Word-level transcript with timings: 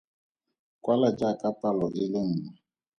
Kwala 0.83 1.07
jaaka 1.19 1.49
palo 1.59 1.87
e 2.03 2.05
le 2.13 2.21
nngwe. 2.27 2.49